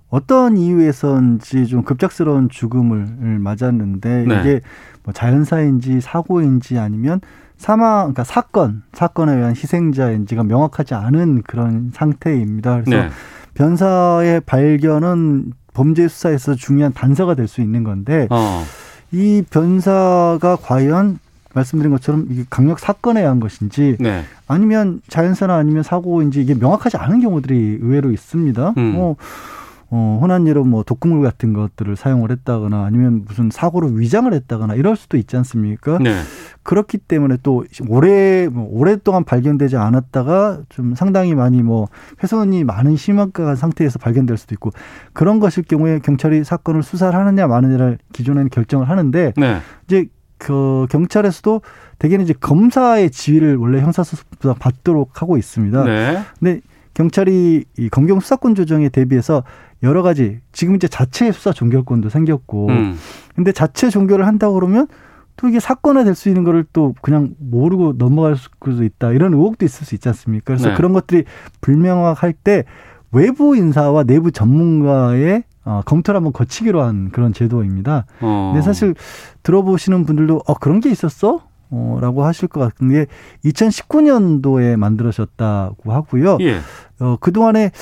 [0.08, 4.40] 어떤 이유에서인지 좀 급작스러운 죽음을 맞았는데 네.
[4.40, 4.60] 이게
[5.02, 7.20] 뭐 자연사인지 사고인지 아니면
[7.56, 12.82] 사망, 그러니까 사건, 사건에 의한 희생자인지가 명확하지 않은 그런 상태입니다.
[12.82, 13.10] 그래서 네.
[13.54, 18.62] 변사의 발견은 범죄 수사에서 중요한 단서가 될 수 있는 건데 어.
[19.12, 21.18] 이 변사가 과연
[21.54, 24.22] 말씀드린 것처럼 이게 강력 사건에 의한 것인지 네.
[24.46, 28.74] 아니면 자연사나 아니면 사고인지 이게 명확하지 않은 경우들이 의외로 있습니다.
[28.76, 28.92] 음.
[28.92, 29.16] 뭐
[29.88, 34.96] 어, 흔한 예로 뭐 독극물 같은 것들을 사용을 했다거나 아니면 무슨 사고로 위장을 했다거나 이럴
[34.96, 35.98] 수도 있지 않습니까?
[35.98, 36.22] 네.
[36.64, 41.86] 그렇기 때문에 또 오래 뭐 오랫동안 발견되지 않았다가 좀 상당히 많이 뭐
[42.22, 44.72] 훼손이 많은 심각한 상태에서 발견될 수도 있고
[45.12, 49.58] 그런 것일 경우에 경찰이 사건을 수사를 하느냐 마느냐를 기존에는 결정을 하는데 네.
[49.86, 50.06] 이제
[50.38, 51.62] 그 경찰에서도
[51.98, 55.84] 대개는 이제 검사의 지위를 원래 형사소송보다 받도록 하고 있습니다.
[55.84, 56.22] 네.
[56.38, 56.60] 근데
[56.94, 59.44] 경찰이 이 검경 수사권 조정에 대비해서
[59.82, 62.98] 여러 가지 지금 이제 자체 수사 종결권도 생겼고 음.
[63.34, 64.86] 근데 자체 종결을 한다고 그러면
[65.36, 69.64] 또 이게 사건화 될 수 있는 거를 또 그냥 모르고 넘어갈 수도 있다 이런 의혹도
[69.66, 70.44] 있을 수 있지 않습니까?
[70.46, 70.74] 그래서 네.
[70.74, 71.24] 그런 것들이
[71.60, 72.64] 불명확할 때
[73.12, 78.06] 외부 인사와 내부 전문가의 어, 검토를 한번 거치기로 한 그런 제도입니다.
[78.20, 78.52] 어.
[78.54, 78.94] 근데 사실
[79.42, 81.42] 들어보시는 분들도 어 그런 게 있었어?
[81.70, 83.06] 어, 라고 하실 것 같은데
[83.44, 86.38] 2019년도에 만들어졌다고 하고요.
[86.40, 86.60] 예.
[87.00, 87.72] 어, 그동안에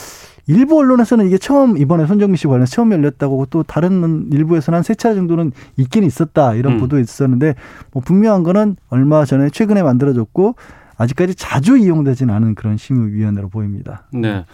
[0.47, 4.95] 일부 언론에서는 이게 처음 이번에 손정미 씨 관련 처음 열렸다고 또 다른 일부에서는 한 세
[4.95, 6.81] 차례 정도는 있긴 있었다 이런 음.
[6.81, 7.55] 보도 있었는데
[7.93, 10.57] 뭐 분명한 거는 얼마 전에 최근에 만들어졌고
[10.97, 14.05] 아직까지 자주 이용되지는 않은 그런 심의위원회로 보입니다.
[14.13, 14.45] 네.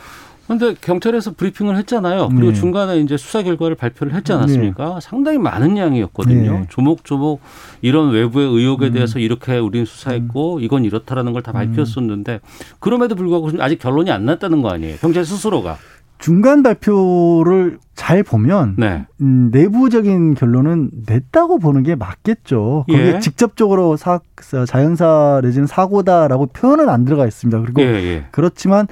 [0.51, 2.29] 그런데 경찰에서 브리핑을 했잖아요.
[2.31, 2.53] 그리고 네.
[2.55, 4.95] 중간에 이제 수사 결과를 발표를 했지 않았습니까?
[4.95, 5.01] 네.
[5.01, 6.53] 상당히 많은 양이었거든요.
[6.53, 6.67] 네.
[6.69, 7.41] 조목조목
[7.83, 8.93] 이런 외부의 의혹에 음.
[8.93, 10.61] 대해서 이렇게 우리는 수사했고 음.
[10.61, 11.55] 이건 이렇다라는 걸다 음.
[11.55, 12.41] 밝혔었는데
[12.81, 14.97] 그럼에도 불구하고 아직 결론이 안 났다는 거 아니에요?
[14.97, 15.77] 경찰 스스로가.
[16.19, 19.07] 중간 발표를 잘 보면 네.
[19.21, 22.87] 음, 내부적인 결론은 냈다고 보는 게 맞겠죠.
[22.89, 23.19] 거기에 예.
[23.21, 24.19] 직접적으로 사,
[24.67, 27.61] 자연사 내지는 사고다라고 표현은 안 들어가 있습니다.
[27.61, 28.27] 그리고 예, 예.
[28.33, 28.89] 그렇지만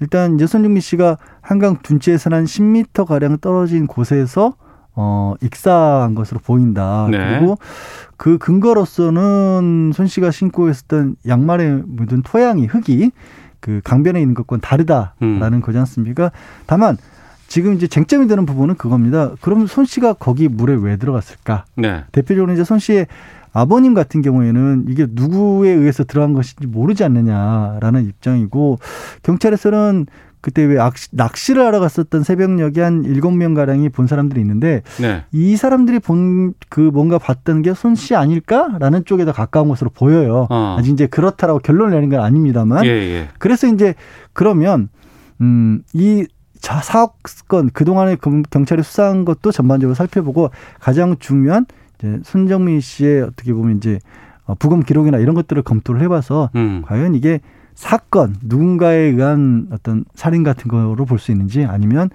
[0.00, 4.54] 일단 이제 손흥민 씨가 한강 둔치에서 한 10m 가량 떨어진 곳에서
[4.94, 7.06] 어, 익사한 것으로 보인다.
[7.10, 7.18] 네.
[7.18, 7.56] 그리고
[8.16, 13.12] 그 근거로서는 손 씨가 신고 있었던 양말에 묻은 토양이 흙이
[13.60, 15.60] 그 강변에 있는 것과는 다르다라는 음.
[15.60, 16.32] 거지 않습니까?
[16.66, 16.96] 다만
[17.46, 19.32] 지금 이제 쟁점이 되는 부분은 그겁니다.
[19.40, 21.64] 그럼 손 씨가 거기 물에 왜 들어갔을까?
[21.76, 22.04] 네.
[22.12, 23.06] 대표적으로 이제 손 씨의
[23.52, 28.78] 아버님 같은 경우에는 이게 누구에 의해서 들어간 것인지 모르지 않느냐라는 입장이고
[29.22, 30.06] 경찰에서는
[30.40, 30.76] 그때 왜
[31.10, 35.24] 낚시를 하러 갔었던 새벽녘에 한 일곱 명 가량이 본 사람들이 있는데 네.
[35.32, 40.46] 이 사람들이 본 그 뭔가 봤던 게 손 씨 아닐까라는 쪽에 더 가까운 것으로 보여요.
[40.48, 40.76] 어.
[40.78, 42.84] 아직 이제 그렇다라고 결론을 내린 건 아닙니다만.
[42.84, 43.28] 예, 예.
[43.38, 43.94] 그래서 이제
[44.32, 44.90] 그러면
[45.40, 46.26] 음이
[46.82, 48.16] 사건 그동안에
[48.50, 51.66] 경찰이 수사한 것도 전반적으로 살펴보고 가장 중요한
[51.98, 53.98] 이제 손정민 씨의 어떻게 보면 이제
[54.44, 56.82] 어, 부검 기록이나 이런 것들을 검토를 해봐서 음.
[56.86, 57.40] 과연 이게
[57.74, 62.10] 사건 누군가에 의한 어떤 살인 같은 거로 볼 수 있는지 아니면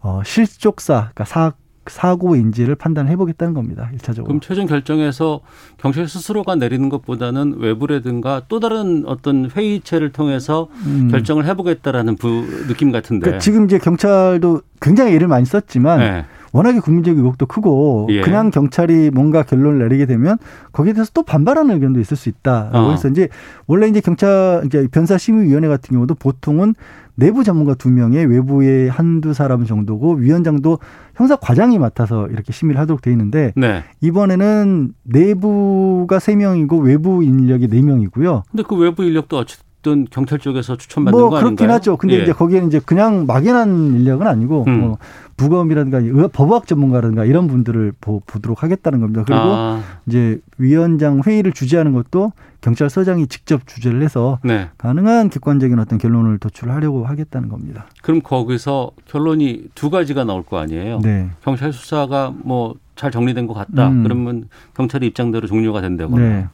[0.00, 1.52] 어 실족사 그러니까 사
[1.86, 3.88] 사고 인지를 판단해 보겠다는 겁니다.
[3.92, 5.40] 일차적으로 그럼 최종 결정에서
[5.78, 11.08] 경찰 스스로가 내리는 것보다는 외부라든가 또 다른 어떤 회의체를 통해서 음.
[11.10, 13.24] 결정을 해 보겠다라는 부, 느낌 같은데.
[13.24, 16.24] 그러니까 지금 이제 경찰도 굉장히 애를 많이 썼지만 네.
[16.52, 18.20] 워낙에 국민적 의혹도 크고 예.
[18.20, 20.38] 그냥 경찰이 뭔가 결론을 내리게 되면
[20.72, 22.90] 거기에 대해서 또 반발하는 의견도 있을 수 있다라고 어.
[22.92, 23.28] 해서 이제
[23.66, 26.74] 원래 이제 경찰 이제 변사 심의위원회 같은 경우도 보통은
[27.18, 30.78] 내부 전문가 두 명에 외부의 한두 사람 정도고 위원장도
[31.16, 33.82] 형사 과장이 맡아서 이렇게 심의를 하도록 돼 있는데 네.
[34.00, 38.44] 이번에는 내부가 세 명이고 외부 인력이 네 명이고요.
[38.50, 41.54] 근데 그 외부 인력도 어쨌든 어떤 경찰 쪽에서 추천받는 뭐 거 아닌가요?
[41.56, 41.96] 그렇긴 하죠.
[41.96, 42.22] 근데 예.
[42.22, 44.80] 이제 거기에는 이제 그냥 막연한 인력은 아니고 음.
[44.80, 44.98] 뭐
[45.36, 49.22] 부검이라든가 법학 전문가라든가 이런 분들을 보, 도록 하겠다는 겁니다.
[49.24, 49.80] 그리고 아.
[50.06, 54.68] 이제 위원장 회의를 주재하는 것도 경찰서장이 직접 주재를 해서 네.
[54.78, 57.86] 가능한 객관적인 어떤 결론을 도출하려고 하겠다는 겁니다.
[58.02, 60.98] 그럼 거기서 결론이 두 가지가 나올 거 아니에요?
[61.02, 61.28] 네.
[61.44, 63.88] 경찰 수사가 뭐 잘 정리된 것 같다.
[63.90, 64.02] 음.
[64.02, 66.20] 그러면 경찰의 입장대로 종료가 된다거나.
[66.20, 66.48] 네.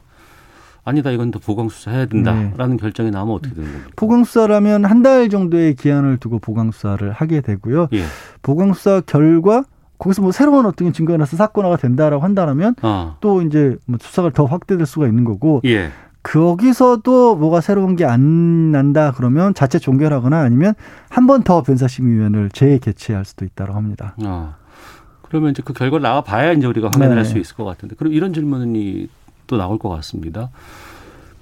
[0.85, 2.77] 아니다 이건 더 보강 수사해야 된다라는 네.
[2.77, 3.91] 결정이 나오면 어떻게 되는 겁니까?
[3.95, 7.89] 보강 수사라면 한 달 정도의 기한을 두고 보강 수사를 하게 되고요.
[7.93, 8.03] 예.
[8.43, 9.63] 보강 수사 결과
[9.97, 13.17] 거기서 뭐 새로운 어떤 증거가 나서 사건화가 된다라고 한다면 어.
[13.21, 15.89] 또 이제 뭐 수사가 더 확대될 수가 있는 거고 예.
[16.23, 20.73] 거기서도 뭐가 새로운 게 안 난다 그러면 자체 종결하거나 아니면
[21.09, 24.15] 한 번 더 변사심의위원을 재개최할 수도 있다고 합니다.
[24.23, 24.53] 어.
[25.23, 27.15] 그러면 이제 그 결과 나와 봐야 이제 우리가 확인을 네.
[27.15, 29.07] 할수 있을 것 같은데 그럼 이런 질문이
[29.47, 30.49] 또 나올 것 같습니다.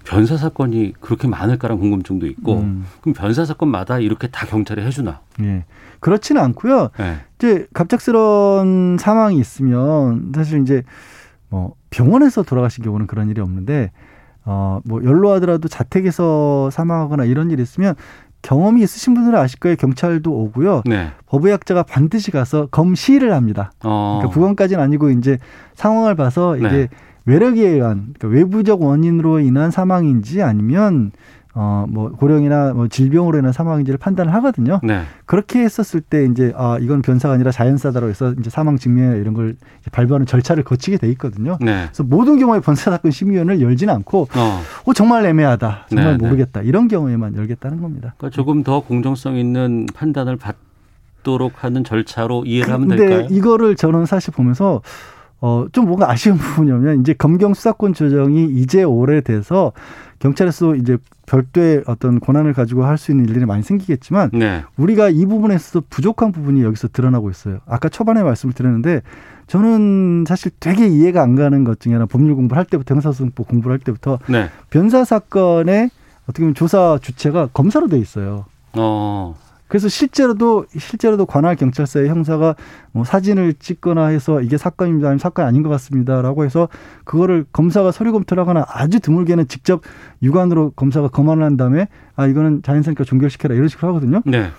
[0.05, 2.85] 변사 사건이 그렇게 많을까라는 궁금증도 있고 음.
[3.01, 5.21] 그럼 변사 사건마다 이렇게 다 경찰이 해주나?
[5.41, 5.63] 예.
[6.01, 6.89] 그렇지는 않고요.
[6.97, 7.17] 네.
[7.37, 10.83] 이제 갑작스러운 상황이 있으면 사실 이제
[11.47, 13.91] 뭐 병원에서 돌아가신 경우는 그런 일이 없는데
[14.43, 17.95] 어뭐 연로하더라도 자택에서 사망하거나 이런 일이 있으면
[18.41, 19.77] 경험이 있으신 분들은 아실 거예요.
[19.77, 20.81] 경찰도 오고요.
[20.85, 21.11] 네.
[21.27, 23.71] 법의학자가 반드시 가서 검시를 합니다.
[23.83, 24.19] 어.
[24.19, 25.37] 그러니까 부검까지는 아니고 이제
[25.75, 26.89] 상황을 봐서 이게 네.
[27.25, 31.11] 외력에 의한 그러니까 외부적 원인으로 인한 사망인지 아니면
[31.55, 34.79] 어 뭐 고령이나 뭐 질병으로 인한 사망인지를 판단을 하거든요.
[34.83, 35.03] 네.
[35.25, 39.55] 그렇게 했었을 때 이제 아 이건 변사가 아니라 자연사다라고 해서 이제 사망 증명이나 이런 걸
[39.91, 41.57] 발부하는 절차를 거치게 돼 있거든요.
[41.61, 41.83] 네.
[41.85, 44.61] 그래서 모든 경우에 변사 사건 심의위원을 열지는 않고 어.
[44.85, 46.25] 어 정말 애매하다, 정말 네, 네.
[46.25, 48.15] 모르겠다 이런 경우에만 열겠다는 겁니다.
[48.17, 53.19] 그러니까 조금 더 공정성 있는 판단을 받도록 하는 절차로 이해를 하면 될까요?
[53.19, 54.81] 근데 이거를 저는 사실 보면서
[55.45, 59.73] 어, 좀 뭔가 아쉬운 부분이냐면 이제 검경 수사권 조정이 이제 오래돼서
[60.19, 64.63] 경찰에서 이제 별도의 어떤 권한을 가지고 할 수 있는 일들이 많이 생기겠지만 네.
[64.77, 67.59] 우리가 이 부분에서 부족한 부분이 여기서 드러나고 있어요.
[67.67, 69.01] 아까 초반에 말씀을 드렸는데
[69.47, 73.73] 저는 사실 되게 이해가 안 가는 것 중에 하나 법률 공부를 할 때부터 형사소송법 공부를
[73.73, 74.49] 할 때부터 네.
[74.69, 75.89] 변사 사건의
[76.23, 78.45] 어떻게 보면 조사 주체가 검사로 돼 있어요.
[78.77, 79.35] 어.
[79.73, 82.55] 그래서 실제로도 실제로도 관할 경찰서의 형사가
[82.91, 86.69] 뭐 사진을 찍거나 해서 이게 사건입니다, 아니면 사건이 아닌 것 같습니다라고 해서
[87.05, 89.81] 그거를 검사가 서류 검토를 하거나 아주 드물게는 직접
[90.21, 94.21] 육안으로 검사가 검안을 한 다음에 아 이거는 자연스럽게 종결시켜라 이런 식으로 하거든요.
[94.25, 94.51] 네.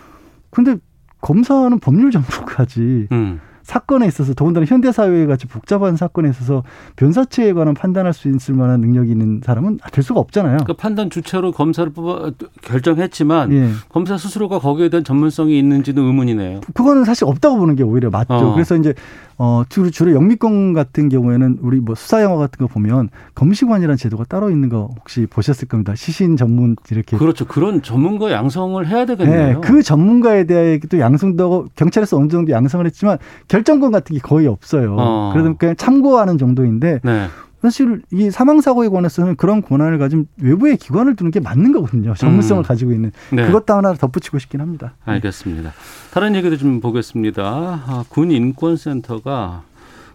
[0.51, 0.79] 근데
[1.21, 3.07] 검사는 법률 전문가지.
[3.13, 3.41] 음.
[3.65, 6.63] 사건에 있어서 더군다나 현대 사회에 같이 복잡한 사건에 있어서
[6.97, 10.59] 변사체에 관한 판단할 수 있을 만한 능력이 있는 사람은 될 수가 없잖아요.
[10.67, 12.31] 그 판단 주체로 검사를 뽑아
[12.63, 13.71] 결정했지만 예.
[13.89, 16.61] 검사 스스로가 거기에 대한 전문성이 있는지는 의문이네요.
[16.75, 18.35] 그거는 사실 없다고 보는 게 오히려 맞죠.
[18.35, 18.53] 어.
[18.53, 18.95] 그래서 이제
[19.37, 24.25] 어, 주로, 주로 영미권 같은 경우에는 우리 뭐 수사 영화 같은 거 보면 검시관이라는 제도가
[24.25, 25.95] 따로 있는 거 혹시 보셨을 겁니다.
[25.95, 27.17] 시신 전문 이렇게.
[27.17, 27.47] 그렇죠.
[27.47, 29.61] 그런 전문가 양성을 해야 되겠네요.
[29.61, 33.19] 네, 그 전문가에 대해 또 양성도 하고 경찰에서 어느 정도 양성을 했지만
[33.49, 34.97] 결정권 같은 게 거의 없어요.
[34.99, 35.31] 어.
[35.33, 37.27] 그래서 그냥 참고하는 정도인데 네.
[37.65, 42.13] 사실 이 사망 사고에 관해서는 그런 권한을 가진 외부의 기관을 두는 게 맞는 거거든요.
[42.13, 42.63] 전문성을 음.
[42.63, 43.47] 가지고 있는 네.
[43.47, 44.97] 그것도 하나 덧붙이고 싶긴 합니다.
[45.07, 45.73] 알겠습니다.
[46.13, 47.43] 다른 얘기도 좀 보겠습니다.
[47.43, 49.63] 아, 군 인권센터가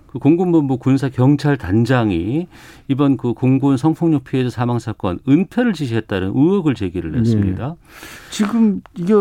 [0.06, 2.48] 그 공군본부 군사 경찰 단장이
[2.88, 7.68] 이번 그 공군 성폭력 피해자 사망 사건 은폐를 지시했다는 의혹을 제기를 했습니다.
[7.68, 7.76] 네.
[8.30, 9.14] 지금 이게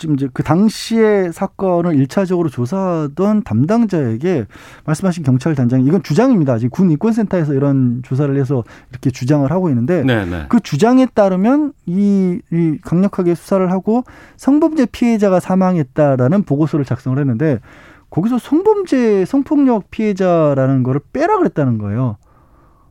[0.00, 4.46] 지금 이제 그 당시에 사건을 일차적으로 조사하던 담당자에게
[4.86, 6.54] 말씀하신 경찰 단장이 이건 주장입니다.
[6.54, 10.24] 아직 군 인권센터에서 이런 조사를 해서 이렇게 주장을 하고 있는데 네네.
[10.24, 10.46] 네.
[10.48, 14.04] 그 주장에 따르면 이, 이 강력하게 수사를 하고
[14.38, 17.60] 성범죄 피해자가 사망했다라는 보고서를 작성을 했는데
[18.08, 22.16] 거기서 성범죄 성폭력 피해자라는 거를 빼라 그랬다는 거예요.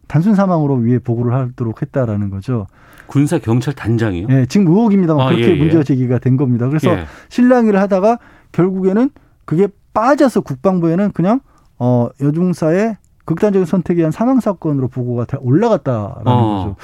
[0.08, 2.68] 단순 사망으로 위에 보고를 하도록 했다라는 거죠.
[3.10, 4.28] 군사 경찰 단장이요?
[4.28, 5.56] 네, 지금 의혹입니다만 아, 그렇게 예, 예.
[5.56, 6.68] 문제가 제기가 된 겁니다.
[6.68, 7.06] 그래서 예.
[7.30, 8.20] 실랑이를 하다가
[8.52, 9.10] 결국에는
[9.46, 11.42] 그게 빠져서 국방부에는 그냥
[11.80, 16.58] 어 여중사의 극단적인 선택에 의한 사망 사건으로 보고가 올라갔다라는 어.
[16.58, 16.76] 거죠.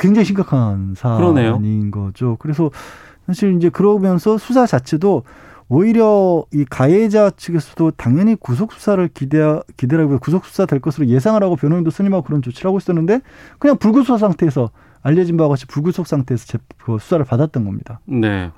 [0.00, 1.92] 굉장히 심각한 사안인.
[1.92, 2.36] 거죠.
[2.40, 2.70] 그래서
[3.26, 5.22] 사실 이제 그러면서 수사 자체도
[5.68, 9.38] 오히려 이 가해자 측에서도 당연히 구속 수사를 기대
[9.76, 13.20] 기대라고 구속 수사 될 것으로 예상을 하고 변호인도 선임하고 그런 조치를 하고 있었는데
[13.58, 14.70] 그냥 불구속 상태에서
[15.04, 18.00] 알려진 바와 같이 불구속 상태에서 제, 그 수사를 받았던 겁니다.
[18.06, 18.50] 네.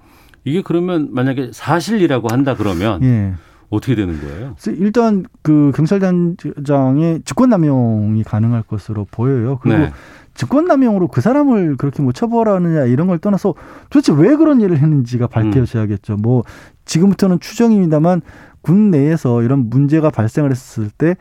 [0.45, 3.35] 이게 그러면 만약에 사실이라고 한다 그러면 예.
[3.69, 4.55] 어떻게 되는 거예요?
[4.79, 9.59] 일단 그 경찰단장의 직권남용이 가능할 것으로 보여요.
[9.61, 9.93] 그리고 네.
[10.35, 13.55] 직권남용으로 그 사람을 그렇게 뭐 처벌하느냐 이런 걸 떠나서
[13.91, 16.15] 도대체 왜 그런 일을 했는지가 밝혀져야겠죠.
[16.15, 16.23] 음.
[16.23, 16.45] 뭐
[16.85, 18.23] 지금부터는 추정입니다만
[18.61, 21.17] 군 내에서 이런 문제가 발생을 했을 때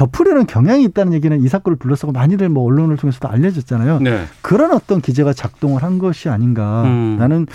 [0.00, 3.98] 덮으려는 경향이 있다는 얘기는 이 사건을 둘러싸고 많이들 뭐 언론을 통해서도 알려졌잖아요.
[3.98, 4.24] 네.
[4.40, 6.84] 그런 어떤 기재가 작동을 한 것이 아닌가.
[6.84, 7.16] 음.
[7.18, 7.46] 나는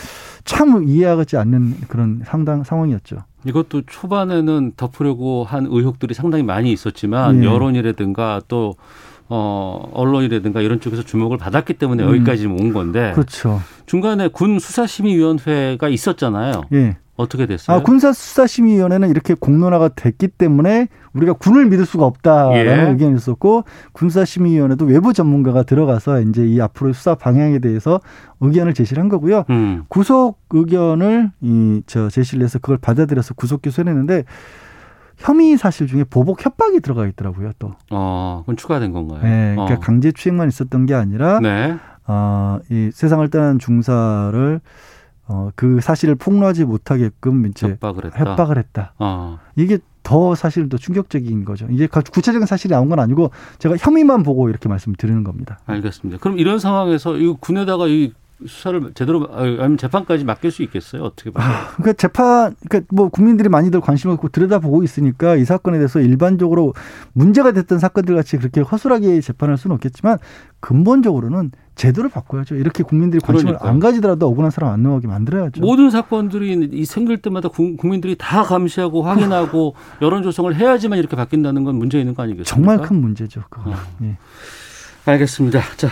[0.44, 3.18] 참 이해하지 않는 그런 상당 상황이었죠.
[3.46, 7.48] 이것도 초반에는 덮으려고 한 의혹들이 상당히 많이 있었지만 네.
[7.48, 8.76] 여론이라든가 또
[9.28, 12.10] 어, 언론이라든가 이런 쪽에서 주목을 받았기 때문에 음.
[12.10, 13.12] 여기까지 온 건데.
[13.16, 13.60] 그렇죠.
[13.88, 16.62] 중간에 군 수사심의위원회가 있었잖아요.
[16.74, 16.98] 예.
[17.18, 17.78] 어떻게 됐어요?
[17.78, 22.90] 아, 군사수사심의위원회는 이렇게 공론화가 됐기 때문에 우리가 군을 믿을 수가 없다라는 예.
[22.92, 28.02] 의견이 있었고 군사심의위원회도 외부 전문가가 들어가서 이제 이 앞으로 수사 방향에 대해서
[28.42, 29.46] 의견을 제시를 한 거고요.
[29.50, 29.84] 음.
[29.88, 34.24] 구속 의견을 이 저 제시를 해서 그걸 받아들여서 구속 기소했는데
[35.18, 37.52] 혐의 사실 중에 보복 협박이 들어가 있더라고요.
[37.60, 37.72] 또.
[37.92, 39.22] 어, 그건 추가된 건가요?
[39.24, 39.80] 네, 그러니까 어.
[39.80, 41.78] 강제 추행만 있었던 게 아니라 네.
[42.08, 44.60] 어, 이 세상을 떠난 중사를
[45.28, 48.20] 어, 그 사실을 폭로하지 못하게끔 이제 협박을 했다.
[48.20, 48.94] 협박을 했다.
[49.00, 49.40] 어.
[49.56, 51.68] 이게 더 사실 더 충격적인 거죠.
[51.72, 55.60] 이게 구체적인 사실이 나온 건 아니고 제가 혐의만 보고 이렇게 말씀을 드리는 겁니다.
[55.66, 56.20] 알겠습니다.
[56.20, 58.14] 그럼 이런 상황에서 이 군에다가 이
[58.46, 61.04] 수사를 제대로 아니면 재판까지 맡길 수 있겠어요?
[61.04, 61.48] 어떻게 봐요?
[61.48, 66.74] 아, 그러니까 재판 그러니까 뭐 국민들이 많이들 관심을 갖고 들여다보고 있으니까 이 사건에 대해서 일반적으로
[67.14, 70.18] 문제가 됐던 사건들 같이 그렇게 허술하게 재판할 수는 없겠지만
[70.60, 72.56] 근본적으로는 제도를 바꿔야죠.
[72.56, 73.70] 이렇게 국민들이 관심을 그러니까요.
[73.72, 75.62] 안 가지더라도 억울한 사람 안 나오게 만들어야죠.
[75.62, 81.76] 모든 사건들이 이 생길 때마다 국민들이 다 감시하고 확인하고 여론 조성을 해야지만 이렇게 바뀐다는 건
[81.76, 82.54] 문제 있는 거 아니겠습니까?
[82.56, 83.44] 정말 큰 문제죠.
[83.50, 83.72] 그거.
[83.72, 83.76] 어.
[84.04, 84.18] 예.
[85.06, 85.62] 알겠습니다.
[85.78, 85.90] 자,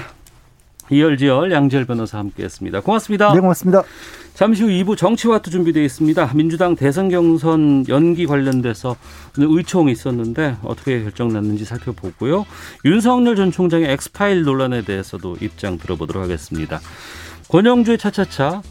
[0.93, 2.81] 이열지열 양지열 변호사 함께했습니다.
[2.81, 3.33] 고맙습니다.
[3.33, 3.83] 네, 고맙습니다.
[4.33, 6.31] 잠시 후 2부 정치와투 준비되어 있습니다.
[6.33, 8.95] 민주당 대선 경선 연기 관련돼서
[9.37, 12.45] 의총이 있었는데 어떻게 결정났는지 살펴보고요.
[12.85, 16.79] 윤석열 전 총장의 엑스파일 논란에 대해서도 입장 들어보도록 하겠습니다.
[17.49, 18.63] 권영주의 차차차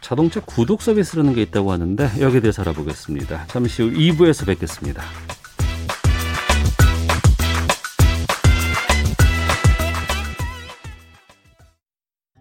[0.00, 3.46] 자동차 구독 서비스라는 게 있다고 하는데 여기에 대해서 알아보겠습니다.
[3.48, 5.02] 잠시 후 2부에서 뵙겠습니다.